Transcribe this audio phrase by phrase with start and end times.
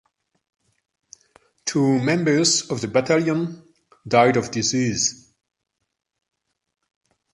[1.63, 3.63] Two members of the battalion
[4.07, 5.31] died of disease.